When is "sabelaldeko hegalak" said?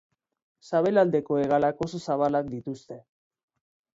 0.67-1.85